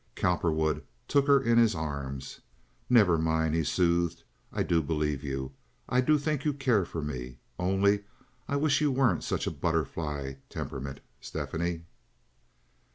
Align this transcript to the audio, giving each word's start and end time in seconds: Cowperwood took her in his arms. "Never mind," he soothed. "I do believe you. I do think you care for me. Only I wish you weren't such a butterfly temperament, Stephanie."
Cowperwood 0.15 0.81
took 1.07 1.27
her 1.27 1.39
in 1.39 1.59
his 1.59 1.75
arms. 1.75 2.39
"Never 2.89 3.19
mind," 3.19 3.53
he 3.53 3.63
soothed. 3.63 4.23
"I 4.51 4.63
do 4.63 4.81
believe 4.81 5.23
you. 5.23 5.51
I 5.87 6.01
do 6.01 6.17
think 6.17 6.43
you 6.43 6.53
care 6.53 6.85
for 6.85 7.03
me. 7.03 7.37
Only 7.59 8.05
I 8.47 8.55
wish 8.55 8.81
you 8.81 8.89
weren't 8.91 9.23
such 9.23 9.45
a 9.45 9.51
butterfly 9.51 10.33
temperament, 10.49 11.01
Stephanie." 11.21 11.83